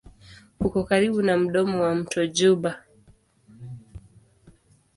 Uko 0.65 0.79
karibu 0.89 1.19
na 1.27 1.33
mdomo 1.41 1.75
wa 1.85 1.91
mto 1.99 2.19
Juba. 2.35 2.71